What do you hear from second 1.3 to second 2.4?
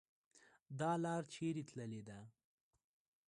چیري تللې ده؟